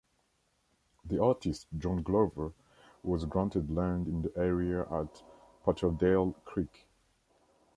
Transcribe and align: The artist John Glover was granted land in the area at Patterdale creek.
The 1.05 1.21
artist 1.21 1.67
John 1.77 2.01
Glover 2.01 2.53
was 3.03 3.25
granted 3.25 3.69
land 3.69 4.07
in 4.07 4.23
the 4.23 4.35
area 4.35 4.81
at 4.89 5.21
Patterdale 5.63 6.33
creek. 6.43 6.87